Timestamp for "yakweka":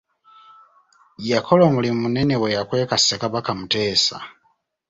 2.55-2.95